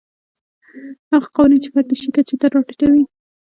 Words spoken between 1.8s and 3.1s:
د شي کچې ته راټیټوي.